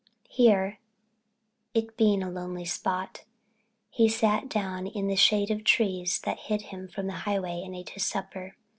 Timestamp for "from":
6.87-7.05